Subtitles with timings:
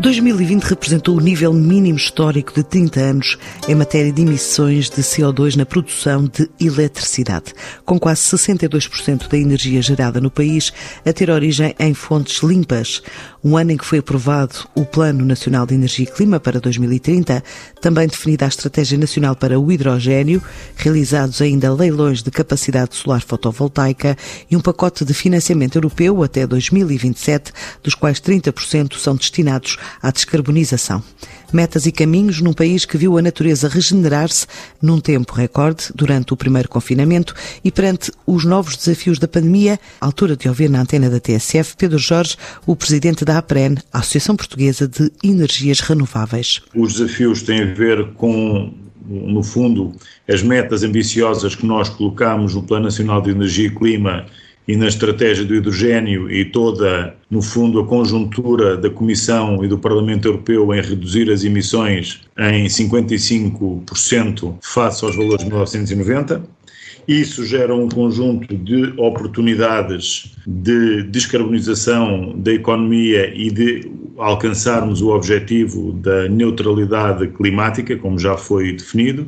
[0.00, 3.36] 2020 representou o nível mínimo histórico de 30 anos
[3.68, 7.52] em matéria de emissões de CO2 na produção de eletricidade,
[7.84, 10.72] com quase 62% da energia gerada no país
[11.04, 13.02] a ter origem em fontes limpas.
[13.44, 17.44] Um ano em que foi aprovado o Plano Nacional de Energia e Clima para 2030,
[17.80, 20.42] também definida a Estratégia Nacional para o Hidrogênio,
[20.76, 24.16] realizados ainda leilões de capacidade solar fotovoltaica
[24.50, 31.02] e um pacote de financiamento europeu até 2027, dos quais 30% são destinados à descarbonização.
[31.52, 34.46] Metas e caminhos num país que viu a natureza regenerar-se
[34.80, 40.06] num tempo recorde durante o primeiro confinamento e perante os novos desafios da pandemia, à
[40.06, 42.36] altura de ouvir na antena da TSF Pedro Jorge,
[42.66, 46.62] o presidente da APREN, Associação Portuguesa de Energias Renováveis.
[46.74, 48.72] Os desafios têm a ver com
[49.10, 49.92] no fundo,
[50.28, 54.26] as metas ambiciosas que nós colocamos no Plano Nacional de Energia e Clima
[54.70, 59.76] e na estratégia do hidrogênio e toda, no fundo, a conjuntura da Comissão e do
[59.76, 66.42] Parlamento Europeu em reduzir as emissões em 55% face aos valores de 1990.
[67.08, 75.94] Isso gera um conjunto de oportunidades de descarbonização da economia e de alcançarmos o objetivo
[75.94, 79.26] da neutralidade climática, como já foi definido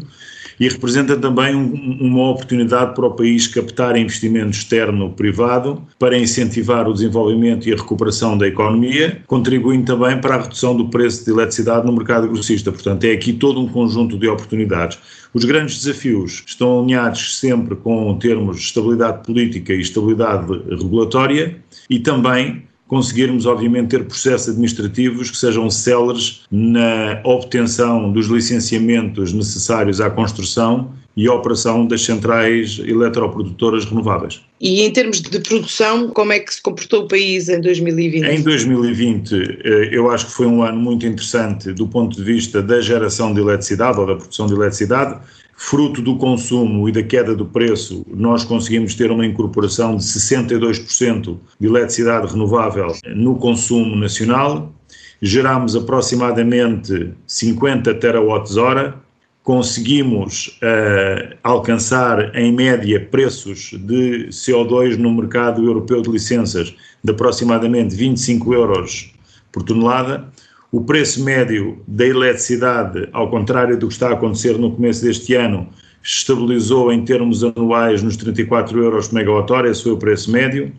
[0.58, 6.92] e representa também um, uma oportunidade para o país captar investimento externo-privado para incentivar o
[6.92, 11.86] desenvolvimento e a recuperação da economia, contribuindo também para a redução do preço de eletricidade
[11.86, 12.70] no mercado grossista.
[12.70, 14.98] Portanto, é aqui todo um conjunto de oportunidades.
[15.34, 21.56] Os grandes desafios estão alinhados sempre com termos de estabilidade política e estabilidade regulatória
[21.88, 29.98] e também conseguirmos, obviamente, ter processos administrativos que sejam céleres na obtenção dos licenciamentos necessários
[29.98, 34.42] à construção e à operação das centrais eletroprodutoras renováveis.
[34.60, 38.26] E em termos de produção, como é que se comportou o país em 2020?
[38.26, 42.60] Em 2020, eh, eu acho que foi um ano muito interessante do ponto de vista
[42.60, 45.18] da geração de eletricidade ou da produção de eletricidade
[45.64, 51.38] fruto do consumo e da queda do preço, nós conseguimos ter uma incorporação de 62%
[51.58, 54.74] de eletricidade renovável no consumo nacional,
[55.22, 58.96] geramos aproximadamente 50 terawatts-hora,
[59.44, 67.94] conseguimos uh, alcançar em média preços de CO2 no mercado europeu de licenças de aproximadamente
[67.94, 69.14] 25 euros
[69.52, 70.28] por tonelada,
[70.72, 75.34] o preço médio da eletricidade, ao contrário do que está a acontecer no começo deste
[75.34, 75.68] ano,
[76.02, 80.72] estabilizou em termos anuais nos 34 euros por megawatt-hora, esse foi o preço médio,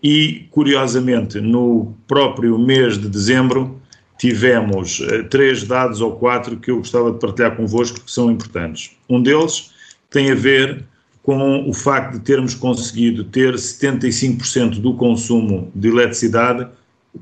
[0.00, 3.80] e, curiosamente, no próprio mês de dezembro,
[4.16, 8.92] tivemos uh, três dados ou quatro que eu gostava de partilhar convosco que são importantes.
[9.10, 9.72] Um deles
[10.08, 10.84] tem a ver
[11.20, 16.68] com o facto de termos conseguido ter 75% do consumo de eletricidade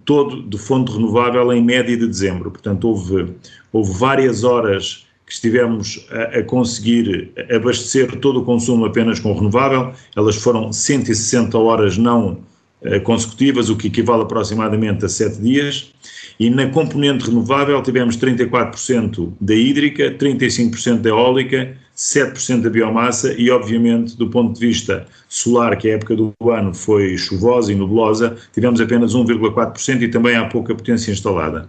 [0.04, 2.50] todo de fonte renovável em média de dezembro.
[2.50, 3.34] Portanto, houve,
[3.72, 9.92] houve várias horas que estivemos a, a, conseguir abastecer todo o consumo apenas com renovável,
[10.16, 12.40] elas foram 160 horas não
[12.82, 15.92] uh, consecutivas, o que equivale aproximadamente a 7 dias,
[16.38, 23.50] e na componente renovável tivemos 34% da hídrica, 35% da eólica, 7% da biomassa e,
[23.50, 28.38] obviamente, do ponto de vista solar, que a época do ano foi chuvosa e nublosa,
[28.54, 31.68] tivemos apenas 1,4% e também há pouca potência instalada.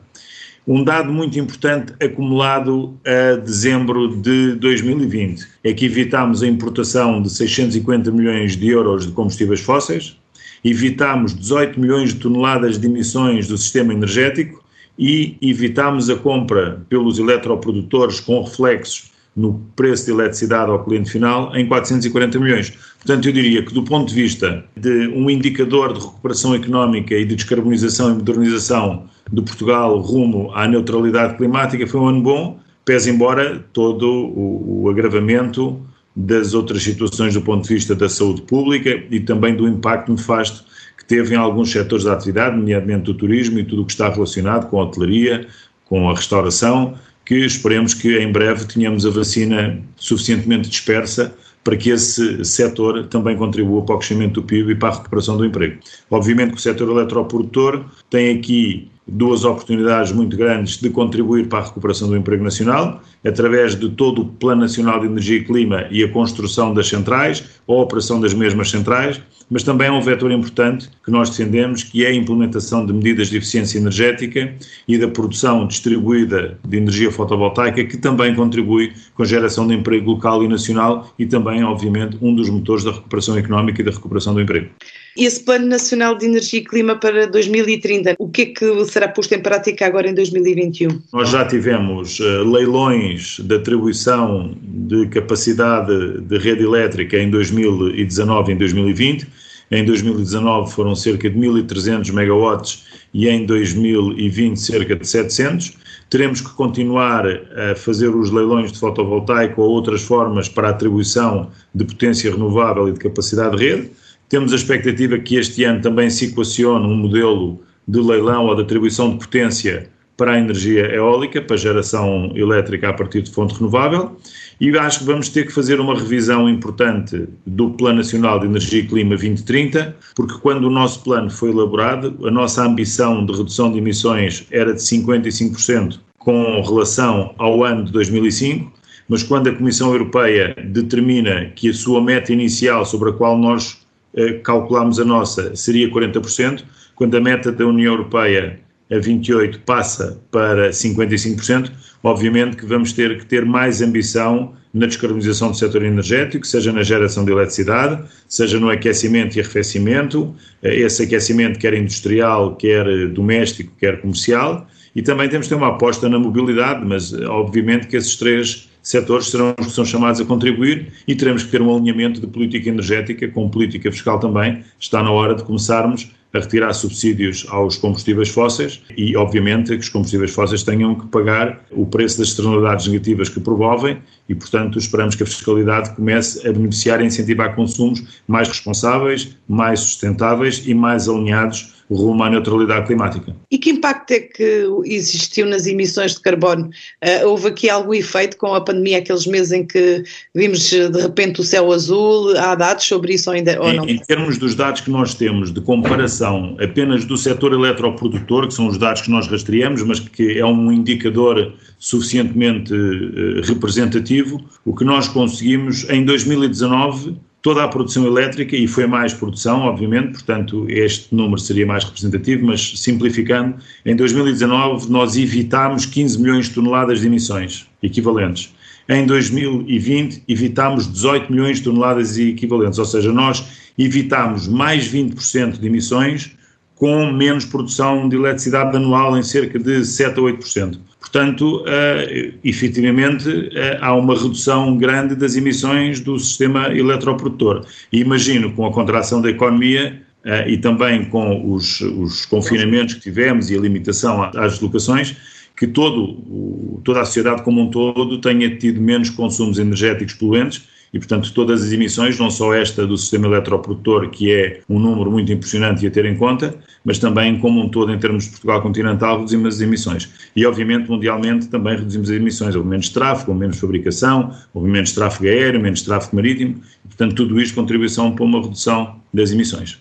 [0.66, 7.30] Um dado muito importante acumulado a dezembro de 2020 é que evitámos a importação de
[7.30, 10.16] 650 milhões de euros de combustíveis fósseis,
[10.64, 14.64] evitámos 18 milhões de toneladas de emissões do sistema energético
[14.98, 21.56] e evitámos a compra pelos eletroprodutores com reflexos no preço de eletricidade ao cliente final
[21.56, 22.70] em 440 milhões.
[22.98, 27.26] Portanto, eu diria que do ponto de vista de um indicador de recuperação económica e
[27.26, 33.10] de descarbonização e modernização de Portugal rumo à neutralidade climática foi um ano bom, pese
[33.10, 35.82] embora todo o, o agravamento
[36.16, 40.66] das outras situações do ponto de vista da saúde pública e também do impacto nefasto
[40.98, 44.10] que teve em alguns setores da atividade, nomeadamente do turismo e tudo o que está
[44.10, 45.48] relacionado com a hotelaria,
[45.86, 46.96] com a restauração,
[47.26, 51.34] que esperemos que em breve tenhamos a vacina suficientemente dispersa
[51.64, 55.38] para que esse setor também contribua para o crescimento do PIB e para a recuperação
[55.38, 55.80] do emprego.
[56.10, 61.66] Obviamente que o setor eletroprodutor tem aqui duas oportunidades muito grandes de contribuir para a
[61.66, 66.04] recuperação do emprego nacional, através de todo o Plano Nacional de Energia e Clima e
[66.04, 69.22] a construção das centrais, ou a operação das mesmas centrais,
[69.52, 73.30] mas também é um vetor importante que nós defendemos, que é a implementação de medidas
[73.30, 74.56] de eficiência energética
[74.88, 80.12] e da produção distribuída de energia fotovoltaica, que também contribui com a geração de emprego
[80.12, 84.34] local e nacional e também, obviamente, um dos motores da recuperação económica e da recuperação
[84.34, 84.70] do emprego.
[85.18, 89.10] E esse Plano Nacional de Energia e Clima para 2030, o que é que será
[89.10, 91.02] posto em prática agora em 2021?
[91.12, 98.56] Nós já tivemos uh, leilões de atribuição de capacidade de rede elétrica em 2019 e
[98.56, 99.28] em 2020.
[99.72, 102.84] Em 2019 foram cerca de 1.300 megawatts
[103.14, 105.78] e em 2020 cerca de 700.
[106.10, 111.86] Teremos que continuar a fazer os leilões de fotovoltaico ou outras formas para atribuição de
[111.86, 113.92] potência renovável e de capacidade de rede.
[114.28, 118.64] Temos a expectativa que este ano também se equacione um modelo de leilão ou de
[118.64, 119.90] atribuição de potência
[120.22, 124.16] para a energia eólica, para a geração elétrica a partir de fonte renovável,
[124.60, 128.82] e acho que vamos ter que fazer uma revisão importante do Plano Nacional de Energia
[128.82, 133.72] e Clima 2030, porque quando o nosso plano foi elaborado, a nossa ambição de redução
[133.72, 138.72] de emissões era de 55% com relação ao ano de 2005,
[139.10, 143.82] mas quando a Comissão Europeia determina que a sua meta inicial sobre a qual nós
[144.16, 146.64] eh, calculamos a nossa seria 40%,
[146.94, 148.60] quando a meta da União Europeia
[148.92, 151.72] a 28 passa para 55%,
[152.04, 156.84] obviamente que vamos ter que ter mais ambição na descarbonização do setor energético, seja na
[156.84, 160.34] geração de eletricidade, seja no aquecimento e arrefecimento,
[160.64, 165.70] eh, esse aquecimento quer industrial, quer doméstico, quer comercial, e também temos que ter uma
[165.70, 170.20] aposta na mobilidade, mas eh, obviamente que esses três setores serão os que são chamados
[170.20, 174.64] a contribuir e teremos que ter um alinhamento de política energética com política fiscal também.
[174.80, 179.90] Está na hora de começarmos a retirar subsídios aos combustíveis fósseis e, obviamente, que os
[179.90, 185.16] combustíveis fósseis tenham que pagar o preço das externalidades negativas que promovem e, portanto, esperamos
[185.16, 191.10] que a fiscalidade comece a beneficiar e incentivar consumos mais responsáveis, mais sustentáveis e mais
[191.10, 193.36] alinhados rumo à neutralidade climática.
[193.50, 196.70] E que impacto é que existiu nas emissões de carbono?
[197.04, 200.04] Uh, houve aqui algum efeito com a pandemia, aqueles meses em que
[200.34, 202.38] vimos de repente o céu azul?
[202.38, 203.88] Há dados sobre isso ainda, ou em, não?
[203.88, 208.68] Em termos dos dados que nós temos de comparação apenas do setor eletroprodutor, que são
[208.68, 214.86] os dados que nós rastreamos, mas que é um indicador suficientemente uh, representativo, o que
[214.86, 221.14] nós conseguimos em 2019 toda a produção elétrica, e foi mais produção, obviamente, portanto este
[221.14, 223.56] número seria mais representativo, mas simplificando,
[223.86, 228.54] em 2019 nós evitámos 15 milhões de toneladas de emissões equivalentes.
[228.88, 233.44] Em 2020 evitámos 18 milhões de toneladas equivalentes, ou seja, nós
[233.78, 236.36] evitámos mais 20% de emissões
[236.76, 240.80] com menos produção de eletricidade anual em cerca de 7 a 8%.
[241.12, 247.66] Portanto, uh, efetivamente, uh, há uma redução grande das emissões do sistema eletroprodutor.
[247.92, 253.02] E imagino, com a contração da economia uh, e também com os, os, confinamentos que
[253.02, 255.18] tivemos e a limitação às deslocações,
[255.58, 260.64] que todo, o, toda a sociedade como um todo tenha tido menos consumos energéticos poluentes
[260.94, 265.10] e, portanto, todas as emissões, não só esta do sistema eletroprodutor, que é um número
[265.10, 268.62] muito impressionante a ter em conta, mas também, como um todo, em termos de Portugal
[268.62, 270.10] continental, reduzimos as emissões.
[270.36, 272.56] E, obviamente, mundialmente também reduzimos as emissões.
[272.56, 277.16] Houve menos tráfego, houve menos fabricação, houve menos tráfego aéreo, menos tráfego marítimo, e, portanto,
[277.16, 279.81] tudo isto contribuição para uma redução das emissões.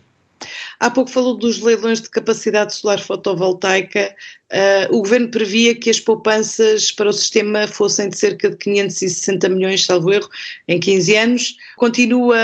[0.81, 4.15] Há pouco falou dos leilões de capacidade solar fotovoltaica.
[4.51, 9.49] Uh, o governo previa que as poupanças para o sistema fossem de cerca de 560
[9.51, 10.29] milhões, salvo erro,
[10.67, 11.57] em 15 anos.
[11.77, 12.39] Continua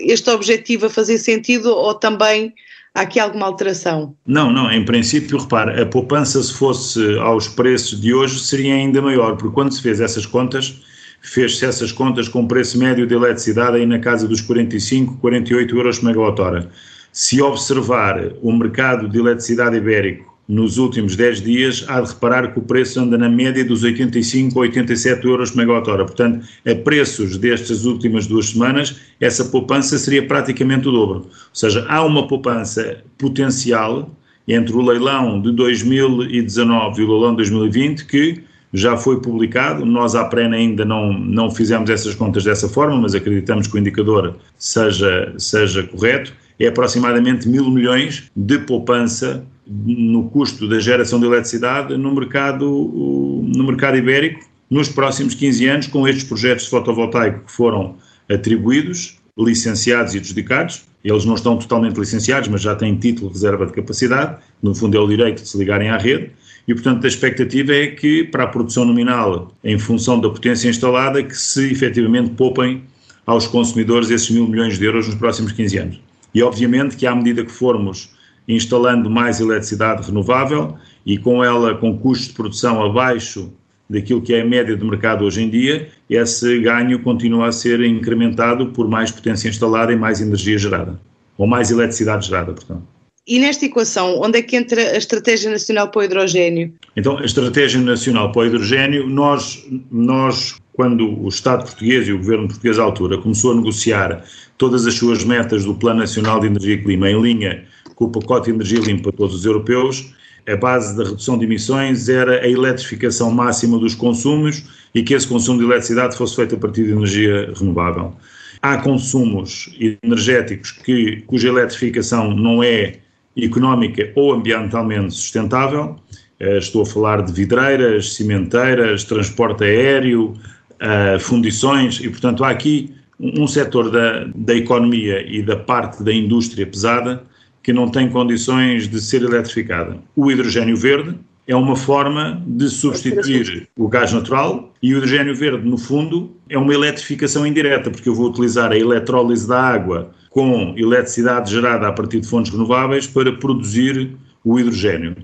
[0.00, 2.52] este objetivo a fazer sentido ou também
[2.94, 4.16] há aqui alguma alteração?
[4.26, 9.00] Não, não, em princípio, repare, a poupança se fosse aos preços de hoje seria ainda
[9.00, 10.74] maior, porque quando se fez essas contas,
[11.22, 15.98] fez-se essas contas com preço médio de eletricidade aí na casa dos 45, 48 euros
[15.98, 16.70] por megawatt-hora.
[17.12, 22.58] Se observar o mercado de eletricidade ibérico nos últimos 10 dias, há de reparar que
[22.58, 26.04] o preço anda na média dos 85 a 87 euros por megawatt-hora.
[26.04, 31.18] Portanto, a preços destas últimas duas semanas, essa poupança seria praticamente o dobro.
[31.18, 34.10] Ou seja, há uma poupança potencial
[34.46, 39.84] entre o leilão de 2019 e o leilão de 2020 que já foi publicado.
[39.84, 43.78] Nós, à PREN, ainda não, não fizemos essas contas dessa forma, mas acreditamos que o
[43.78, 51.26] indicador seja, seja correto é aproximadamente mil milhões de poupança no custo da geração de
[51.26, 57.46] eletricidade no mercado, no mercado ibérico nos próximos 15 anos, com estes projetos de fotovoltaico
[57.46, 57.96] que foram
[58.28, 60.84] atribuídos, licenciados e adjudicados.
[61.02, 64.96] Eles não estão totalmente licenciados, mas já têm título de reserva de capacidade, no fundo
[64.96, 66.30] é o direito de se ligarem à rede,
[66.68, 71.22] e portanto a expectativa é que para a produção nominal, em função da potência instalada,
[71.22, 72.82] que se efetivamente poupem
[73.24, 76.09] aos consumidores esses mil milhões de euros nos próximos 15 anos.
[76.34, 78.10] E obviamente que à medida que formos
[78.48, 83.52] instalando mais eletricidade renovável e com ela com custos de produção abaixo
[83.88, 87.80] daquilo que é a média de mercado hoje em dia, esse ganho continua a ser
[87.82, 91.00] incrementado por mais potência instalada e mais energia gerada.
[91.36, 92.82] ou mais eletricidade gerada, portanto.
[93.26, 96.74] E nesta equação, onde é que entra a Estratégia Nacional para o Hidrogênio?
[96.96, 102.18] Então, a Estratégia Nacional para o Hidrogênio, nós, nós quando o Estado português e o
[102.18, 104.24] governo português à altura começou a negociar
[104.56, 107.64] todas as suas metas do Plano Nacional de Energia e Clima em linha
[108.00, 110.14] com o pacote de energia limpa para todos os europeus,
[110.48, 115.28] a base da redução de emissões era a eletrificação máxima dos consumos e que esse
[115.28, 118.14] consumo de eletricidade fosse feito a partir de energia renovável.
[118.62, 119.70] Há consumos
[120.02, 123.00] energéticos que, cuja eletrificação não é
[123.36, 125.96] económica ou ambientalmente sustentável.
[126.38, 130.34] Eh, estou a falar de vidreiras, cimenteiras, transporte aéreo,
[130.80, 136.12] eh, fundições, e portanto há aqui um setor da, da economia e da parte da
[136.12, 137.22] indústria pesada
[137.62, 139.98] que não tem condições de ser eletrificada.
[140.16, 141.14] O hidrogênio verde
[141.46, 146.56] é uma forma de substituir o gás natural e o hidrogênio verde, no fundo, é
[146.56, 151.92] uma eletrificação indireta, porque eu vou utilizar a eletrólise da água com eletricidade gerada a
[151.92, 155.16] partir de fontes renováveis para produzir o hidrogênio.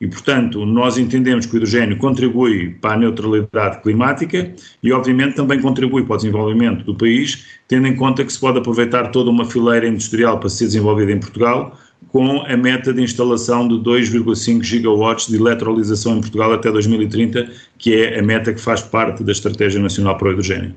[0.00, 5.60] E, portanto, nós entendemos que o hidrogênio contribui para a neutralidade climática e, obviamente, também
[5.60, 9.44] contribui para o desenvolvimento do país, tendo em conta que se pode aproveitar toda uma
[9.44, 11.78] fileira industrial para ser desenvolvida em Portugal,
[12.14, 17.92] com a meta de instalação de 2,5 gigawatts de eletrolisação em Portugal até 2030, que
[17.92, 20.76] é a meta que faz parte da Estratégia Nacional para o Hidrogênio.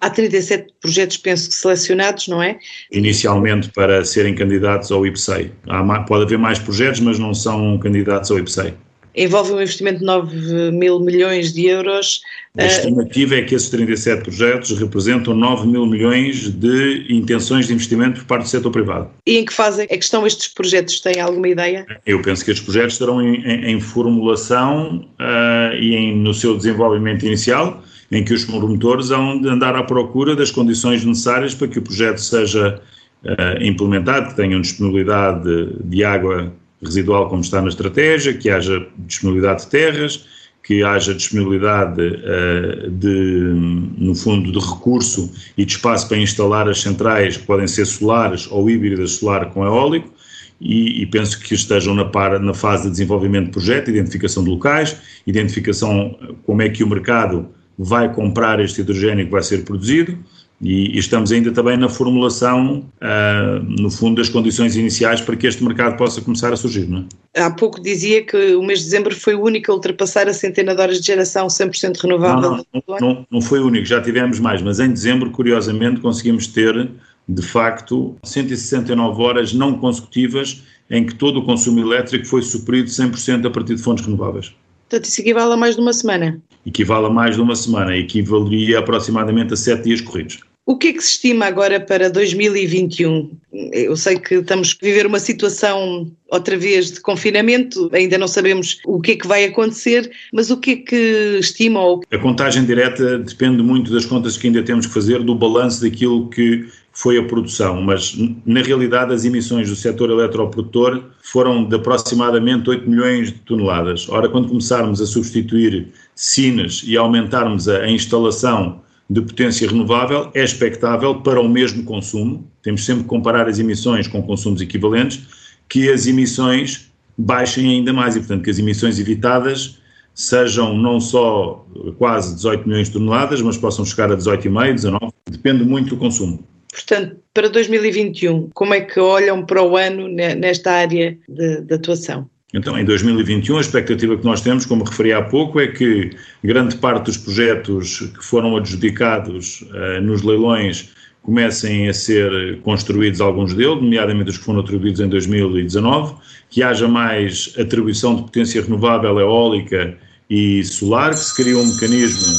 [0.00, 2.56] Há 37 projetos, penso que selecionados, não é?
[2.92, 5.50] Inicialmente para serem candidatos ao IPSEI.
[5.68, 8.74] Há, pode haver mais projetos, mas não são candidatos ao IPSEI
[9.16, 12.20] envolve um investimento de 9 mil milhões de euros.
[12.56, 18.20] A estimativa é que esses 37 projetos representam 9 mil milhões de intenções de investimento
[18.20, 19.10] por parte do setor privado.
[19.26, 21.00] E em que fase é que estão estes projetos?
[21.00, 21.86] Tem alguma ideia?
[22.04, 26.56] Eu penso que estes projetos estarão em, em, em formulação uh, e em, no seu
[26.56, 27.82] desenvolvimento inicial,
[28.12, 31.82] em que os promotores hão de andar à procura das condições necessárias para que o
[31.82, 32.80] projeto seja
[33.24, 36.52] uh, implementado, que tenham disponibilidade de, de água
[36.86, 40.26] residual como está na estratégia, que haja disponibilidade de terras,
[40.62, 43.52] que haja disponibilidade uh, de,
[43.98, 48.48] no fundo, de recurso e de espaço para instalar as centrais que podem ser solares
[48.50, 50.12] ou híbridas solar com eólico,
[50.60, 54.50] e, e, penso que estejam na, par, na fase de desenvolvimento de projeto, identificação de
[54.50, 60.18] locais, identificação como é que o mercado vai comprar este hidrogênio que vai ser produzido,
[60.60, 65.62] e, estamos ainda também na formulação, uh, no fundo, das condições iniciais para que este
[65.62, 66.86] mercado possa começar a surgir.
[66.88, 67.42] Não é?
[67.42, 70.74] Há pouco dizia que o mês de dezembro foi o único a ultrapassar a centena
[70.74, 72.50] de horas de geração 100% renovável.
[72.50, 76.46] Não, não, não, não foi o único, já tivemos mais, mas em dezembro, curiosamente, conseguimos
[76.46, 76.90] ter,
[77.28, 83.46] de facto, 169 horas não consecutivas em que todo o consumo elétrico foi suprido 100%
[83.46, 84.54] a partir de fontes renováveis.
[84.88, 86.40] Portanto, isso equivale a mais de uma semana?
[86.64, 90.38] Equivale a mais de uma semana, equivaleria aproximadamente a sete dias corridos.
[90.66, 93.30] O que é que se estima agora para 2021?
[93.72, 98.80] Eu sei que estamos a viver uma situação outra vez de confinamento, ainda não sabemos
[98.84, 102.00] o que é que vai acontecer, mas o que é que estimam?
[102.10, 106.28] A contagem direta depende muito das contas que ainda temos que fazer, do balanço daquilo
[106.30, 112.68] que foi a produção, mas na realidade as emissões do setor eletroprodutor foram de aproximadamente
[112.68, 114.08] 8 milhões de toneladas.
[114.08, 120.42] Ora, quando começarmos a substituir sinas e aumentarmos a, a instalação de potência renovável, é
[120.42, 125.26] expectável para o mesmo consumo, temos sempre que comparar as emissões com consumos equivalentes,
[125.68, 129.78] que as emissões baixem ainda mais e, portanto, que as emissões evitadas
[130.14, 131.64] sejam não só
[131.98, 136.42] quase 18 milhões de toneladas, mas possam chegar a 18,5, 19, depende muito do consumo.
[136.72, 142.28] Portanto, para 2021, como é que olham para o ano nesta área de, de atuação?
[142.56, 146.74] Então, em 2021, a expectativa que nós temos, como referi há pouco, é que grande
[146.76, 153.82] parte dos projetos que foram adjudicados uh, nos leilões comecem a ser construídos alguns deles,
[153.82, 156.14] nomeadamente os que foram atribuídos em 2019,
[156.48, 159.94] que haja mais atribuição de potência renovável eólica
[160.30, 162.38] e solar, que se crie um mecanismo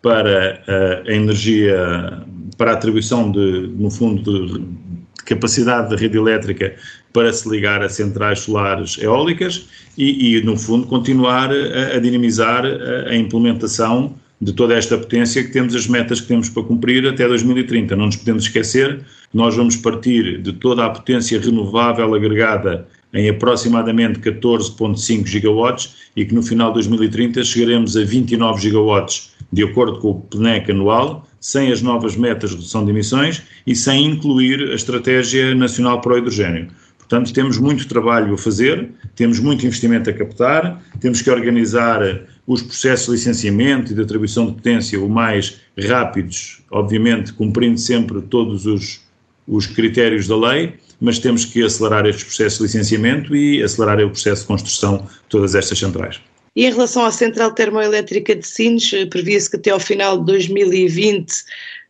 [0.00, 2.22] para uh, a energia,
[2.56, 6.74] para a atribuição de, no fundo, de, de capacidade da rede elétrica
[7.12, 12.64] para se ligar a centrais solares eólicas e, e no fundo, continuar a, a dinamizar
[12.64, 17.06] a, a, implementação de toda esta potência que temos as metas que temos para cumprir
[17.06, 17.96] até 2030.
[17.96, 18.98] Não nos podemos esquecer
[19.30, 26.24] que nós vamos partir de toda a potência renovável agregada em aproximadamente 14,5 gigawatts e
[26.24, 31.26] que no final de 2030 chegaremos a 29 gigawatts de acordo com o PNEC anual,
[31.40, 36.14] sem as novas metas de redução de emissões e sem incluir a Estratégia Nacional para
[36.14, 36.68] o Hidrogênio.
[37.08, 42.02] Portanto, temos muito trabalho a fazer, temos muito investimento a captar, temos que organizar
[42.46, 48.20] os processos de licenciamento e de atribuição de potência o mais rápidos, obviamente cumprindo sempre
[48.20, 49.00] todos os,
[49.46, 54.10] os critérios da lei, mas temos que acelerar estes processos de licenciamento e acelerar o
[54.10, 56.20] processo de construção de todas estas centrais.
[56.54, 60.26] E em relação à central termoelétrica de Sines, eh, previa-se que até ao final de
[60.26, 61.32] 2020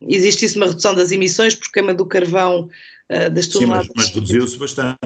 [0.01, 2.69] existisse uma redução das emissões por queima do carvão
[3.09, 3.87] uh, das toneladas.
[3.87, 4.97] Sim, mas, mas reduziu-se bastante.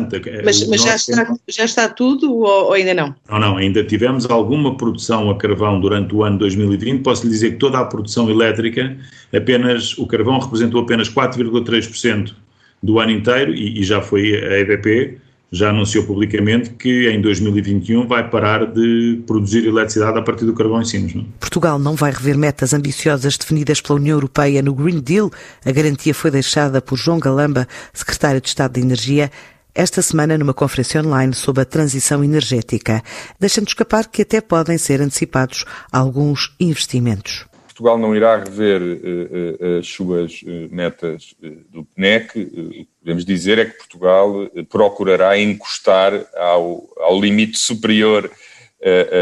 [0.43, 3.15] Mas, mas já, está, já está tudo ou, ou, ainda não?
[3.29, 7.01] Não, não, ainda tivemos alguma produção a carvão durante o ano 2020.
[7.01, 8.95] Posso lhe dizer que toda a produção elétrica,
[9.33, 12.33] apenas o carvão representou apenas 4,3%
[12.81, 15.17] do ano inteiro e, e já foi a EDP
[15.53, 20.81] já anunciou publicamente que em 2021 vai parar de produzir eletricidade a partir do carvão
[20.81, 21.13] em Sines.
[21.13, 21.25] Não?
[21.39, 25.29] Portugal não vai rever metas ambiciosas definidas pela União Europeia no Green Deal.
[25.63, 29.29] A garantia foi deixada por João Galamba, secretário de Estado de Energia,
[29.75, 33.03] esta semana numa conferência online sobre a transição energética,
[33.39, 37.45] deixando escapar que até podem ser antecipados alguns investimentos.
[37.73, 41.33] Portugal não irá rever uh, uh, as suas uh, metas
[41.69, 42.39] do PNEC.
[42.39, 48.29] o que podemos dizer é que Portugal procurará encostar ao, ao limite superior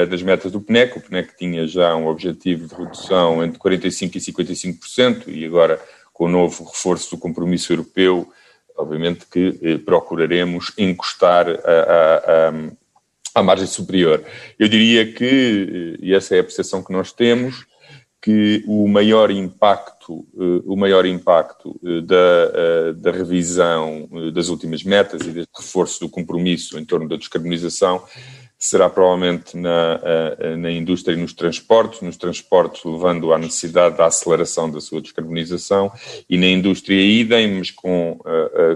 [0.09, 0.97] das metas do PNEC.
[0.97, 5.79] O PNEC tinha já um objetivo de redução entre 45% e 55%, e agora,
[6.11, 8.27] com o novo reforço do compromisso europeu,
[8.75, 11.45] obviamente que procuraremos encostar
[13.35, 14.23] à margem superior.
[14.57, 17.63] Eu diria que, e essa é a percepção que nós temos,
[18.21, 24.83] que o maior impacto, eh, o maior impacto eh, da, eh, da revisão das últimas
[24.83, 28.03] metas e deste reforço do compromisso em torno da descarbonização
[28.59, 29.99] será provavelmente na,
[30.55, 35.91] na indústria e nos transportes, nos transportes levando à necessidade da aceleração da sua descarbonização
[36.29, 38.19] e na indústria idem, mas com,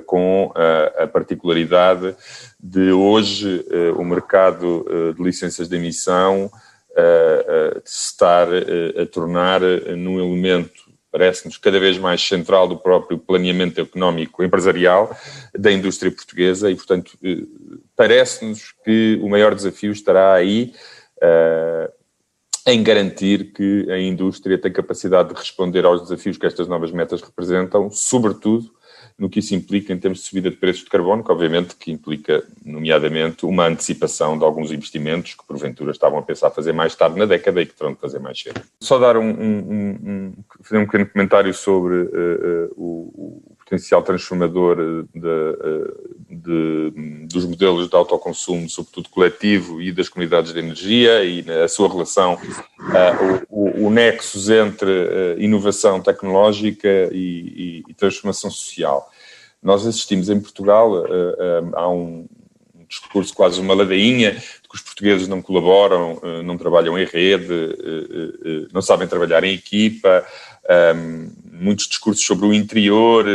[0.08, 2.16] com a particularidade
[2.60, 3.64] de hoje
[3.96, 6.50] o mercado de licenças de emissão
[6.96, 9.62] uh, se estar a tornar
[9.96, 10.86] num elemento
[11.16, 15.16] parece-nos cada vez mais central do próprio planeamento económico empresarial
[15.58, 17.18] da indústria portuguesa e, portanto,
[17.96, 20.74] parece-nos que o maior desafio estará aí
[21.24, 21.90] uh,
[22.68, 27.22] em garantir que a indústria tem capacidade de responder aos desafios que estas novas metas
[27.22, 28.75] representam, sobretudo
[29.18, 31.92] no que isso implica em termos de subida de preços de carbono, que obviamente que
[31.92, 37.18] implica, nomeadamente, uma antecipação de alguns investimentos que porventura estavam a pensar fazer mais tarde
[37.18, 38.62] na década e que terão de fazer mais cedo.
[38.80, 39.58] Só dar um, um,
[40.04, 42.84] um, fazer um pequeno comentário sobre uh, uh, o,
[43.16, 50.54] o, potencial transformador de, de, de, dos modelos de autoconsumo, sobretudo coletivo, e das comunidades
[50.54, 57.84] de energia e a sua relação, uh, o, o, nexus entre inovação tecnológica e, e,
[57.90, 59.12] e transformação social.
[59.66, 62.28] Nós assistimos em Portugal uh, uh, a um
[62.88, 67.76] discurso, quase uma ladainha, de que os portugueses não colaboram, uh, não trabalham em rede,
[68.72, 70.24] não sabem trabalhar em equipa,
[70.96, 73.26] um, muitos discursos sobre o interior,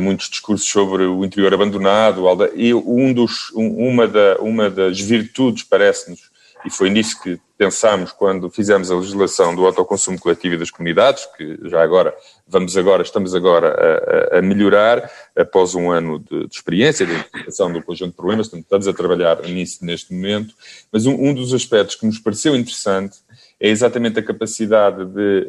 [0.00, 5.62] muitos discursos sobre o interior abandonado, e um dos, um, uma, da, uma das virtudes,
[5.62, 6.32] parece-nos,
[6.64, 11.26] e foi nisso que pensámos quando fizemos a legislação do autoconsumo coletivo e das comunidades,
[11.36, 12.14] que já agora,
[12.48, 17.70] vamos agora, estamos agora a, a melhorar, após um ano de, de experiência, de identificação
[17.70, 20.54] do conjunto de problemas, estamos a trabalhar nisso neste momento,
[20.90, 23.18] mas um, um dos aspectos que nos pareceu interessante
[23.60, 25.46] é exatamente a capacidade de